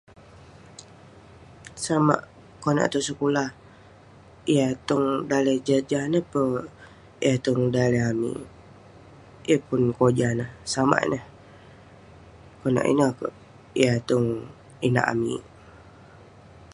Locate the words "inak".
14.87-15.07